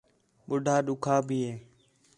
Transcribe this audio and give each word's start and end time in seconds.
ٻُڈّھا 0.47 0.75
ݙکّھا 0.85 1.15
بھی 1.27 1.39
ہے 1.47 1.53